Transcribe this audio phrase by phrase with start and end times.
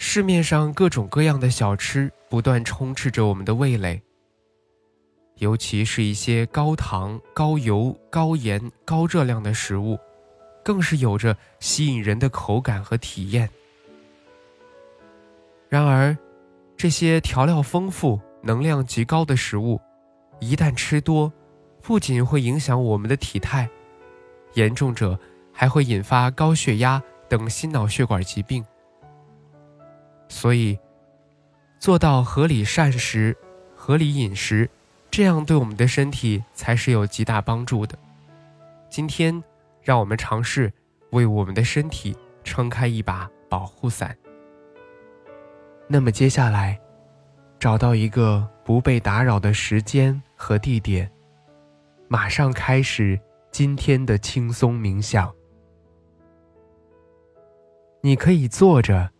[0.00, 4.00] 市面上各种各样的小吃不断充斥着我们的味蕾，
[5.38, 9.98] 尤其是一些高糖、高油、高盐、高热量的食物，
[10.64, 13.50] 更是有着吸引人的口感和体验。
[15.68, 16.16] 然而，
[16.76, 19.80] 这些调料丰富、能量极高的食物，
[20.38, 21.30] 一旦吃多，
[21.82, 23.68] 不仅会影响我们的体态，
[24.54, 25.18] 严重者
[25.52, 27.02] 还会引发高血压。
[27.28, 28.64] 等心脑血管疾病，
[30.28, 30.78] 所以
[31.78, 33.36] 做到合理膳食、
[33.74, 34.68] 合理饮食，
[35.10, 37.98] 这样对我们的身体才是有极大帮助的。
[38.90, 39.42] 今天，
[39.82, 40.72] 让我们尝试
[41.10, 44.16] 为我们的身体撑开一把保护伞。
[45.86, 46.78] 那么接下来，
[47.58, 51.10] 找到一个不被打扰的时间和地点，
[52.06, 53.18] 马上开始
[53.50, 55.32] 今天的轻松冥想。
[58.02, 59.10] 你可以坐着，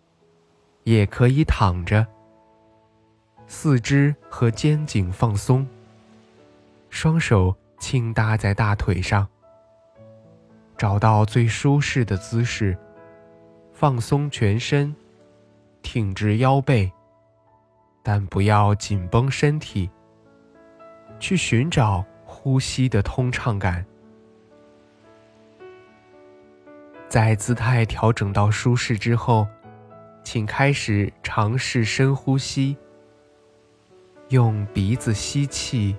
[0.88, 2.06] 也可以躺着。
[3.46, 5.66] 四肢和肩颈放松，
[6.88, 9.28] 双手轻搭在大腿上。
[10.78, 12.74] 找到最舒适的姿势，
[13.74, 14.96] 放松全身，
[15.82, 16.90] 挺直腰背，
[18.02, 19.90] 但不要紧绷身体。
[21.20, 23.84] 去寻找呼吸的通畅感。
[27.08, 29.46] 在姿态调整到舒适之后，
[30.30, 32.76] 请开始尝试深呼吸。
[34.28, 35.96] 用鼻子吸气，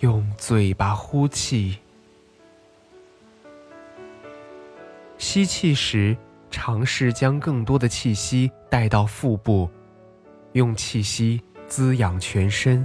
[0.00, 1.78] 用嘴巴呼气。
[5.16, 6.16] 吸气时，
[6.50, 9.70] 尝试将更多的气息带到腹部，
[10.54, 12.84] 用气息滋养全身。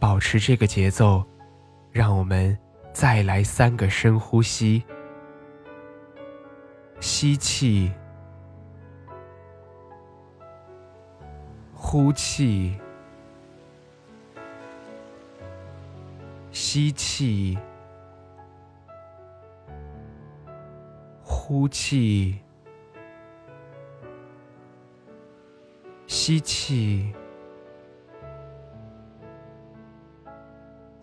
[0.00, 1.24] 保持这个节奏。
[1.92, 2.58] 让我们
[2.92, 4.82] 再来三个深呼吸：
[7.00, 7.92] 吸气，
[11.72, 12.78] 呼气，
[16.50, 17.56] 吸气，
[21.22, 22.40] 呼气，
[26.06, 27.14] 吸气。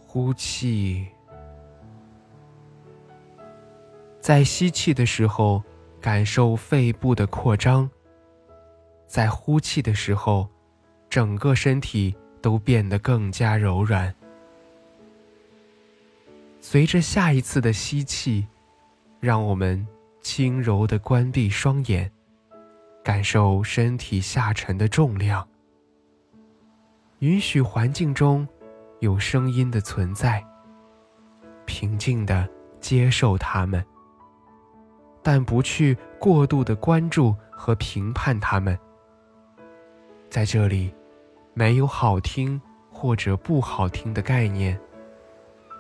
[0.06, 1.08] 呼气，
[4.20, 5.64] 在吸气的时候，
[6.04, 7.88] 感受肺部的扩张；
[9.08, 10.50] 在呼气的时候，
[11.10, 14.14] 整个身体都变得更加柔软。
[16.60, 18.46] 随着下一次的吸气，
[19.22, 19.88] 让我们
[20.22, 22.12] 轻柔的关闭双眼，
[23.02, 25.48] 感受身体下沉的重量，
[27.20, 28.46] 允许环境中。
[29.00, 30.46] 有声音的存在，
[31.66, 32.48] 平静的
[32.80, 33.86] 接受它们，
[35.24, 38.78] 但不去过度的关注和评判他们。
[40.30, 40.94] 在这里，
[41.54, 42.62] 没有好听
[42.92, 44.80] 或者不好听的概念，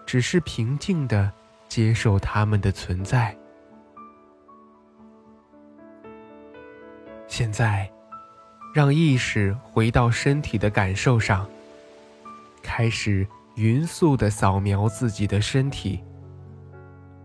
[0.06, 1.32] 只是平静的
[1.68, 3.36] 接受它们的存在。
[7.28, 7.92] 现在，
[8.74, 11.46] 让意识回到身体的感受上。
[12.62, 16.02] 开始匀速的扫描自己的身体。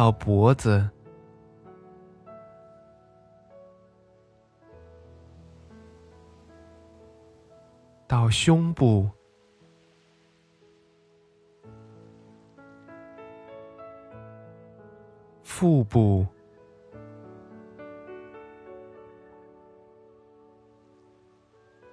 [0.00, 0.88] 到脖子，
[8.08, 9.10] 到胸部，
[15.42, 16.26] 腹部，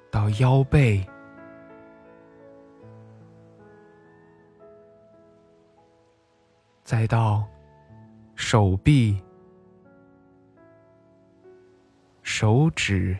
[0.09, 1.05] 到腰背，
[6.85, 7.45] 再到。
[8.49, 9.21] 手臂、
[12.23, 13.19] 手指、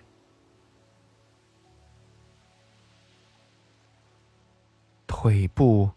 [5.06, 5.92] 腿部，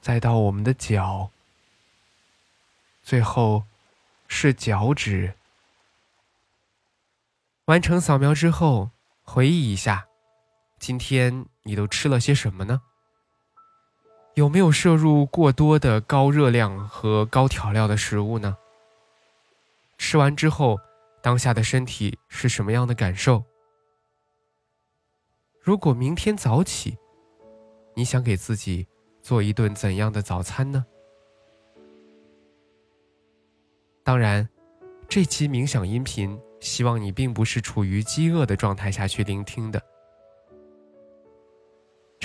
[0.00, 1.32] 再到我们的脚，
[3.02, 3.64] 最后
[4.28, 5.34] 是脚趾。
[7.64, 8.92] 完成扫描之后，
[9.24, 10.06] 回忆一下，
[10.78, 12.82] 今天你都吃了些什么呢？
[14.38, 18.56] 有没有摄入过多的高热量和高调料的食物呢？
[19.96, 20.78] 吃完之后，
[21.20, 23.42] 当下的身体是什么样的感受？
[25.60, 26.96] 如果明天早起，
[27.96, 28.86] 你想给自己
[29.20, 30.86] 做一顿怎样的早餐呢？
[34.04, 34.48] 当然，
[35.08, 36.40] 这期冥想音频。
[36.60, 39.82] 希望你并不是处于饥饿的状态下去聆听的。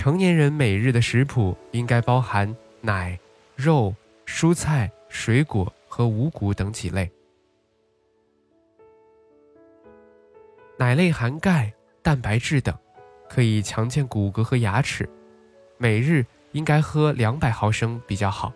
[0.04, 3.18] 成年人每日的食谱应该包含奶、
[3.56, 3.96] 肉、
[4.26, 7.10] 蔬菜、水果和五谷等几类。
[10.78, 12.78] 奶类含钙、蛋白质等，
[13.30, 15.10] 可以强健骨骼和牙齿。
[15.78, 18.52] 每日应该喝两百毫升比较好。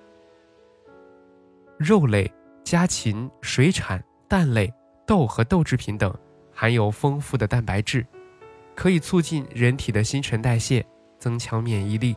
[1.78, 2.30] 肉类、
[2.66, 4.70] 家禽、水产、蛋类。
[5.06, 6.14] 豆和豆制品等
[6.54, 8.06] 含有丰富的蛋白质，
[8.76, 10.86] 可以促进人体的新陈代谢，
[11.18, 12.16] 增强免疫力。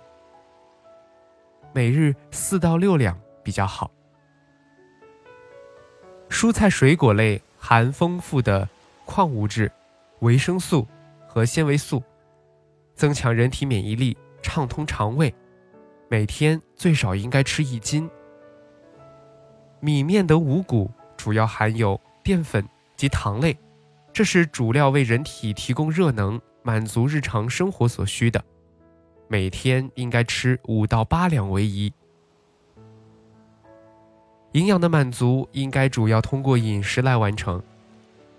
[1.72, 3.90] 每日四到六两比较好。
[6.28, 8.68] 蔬菜水果类含丰富的
[9.04, 9.70] 矿物质、
[10.20, 10.86] 维生素
[11.26, 12.02] 和纤维素，
[12.94, 15.34] 增强人体免疫力，畅通肠胃。
[16.08, 18.08] 每天最少应该吃一斤。
[19.80, 22.66] 米面的五谷主要含有淀粉。
[22.96, 23.56] 及糖类，
[24.12, 28.44] 这是主料为人体提供热能，满足日常生活所需的。
[29.32, 31.92] 每天应该吃五到八两为宜。
[34.50, 37.62] 营养的满足应该主要通过饮食来完成。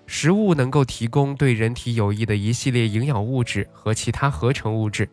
[0.06, 5.08] 食物能够提供对人体有益的一系列营养物质和其他合成物质。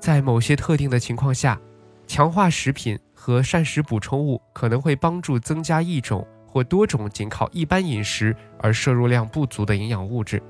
[0.00, 1.60] 在某些特定的情况下，
[2.08, 6.26] 强化食品和膳食补充物可能会帮助增加一种。
[6.44, 10.42] 或多种仅靠一般饮食而摄入量不足的营养物质。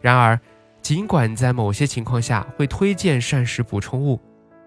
[0.00, 0.38] 然而，
[0.82, 4.20] 尽管在某些情况下会推荐膳食补充物，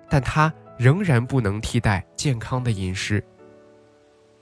[0.09, 3.23] 但它仍然不能替代健康的饮食。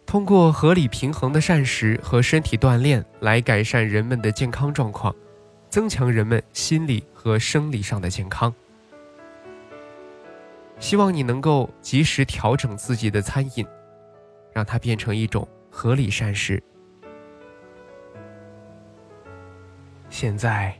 [0.06, 5.14] 通过合理平衡的膳食和身体锻炼来改善人们的健康状况，
[5.70, 8.54] 增强人们心理和生理上的健康。
[10.80, 13.66] 希望你能够及时调整自己的餐饮，
[14.54, 15.48] 让它变成一种。
[15.76, 16.62] 合理膳食。
[20.12, 20.80] 现在，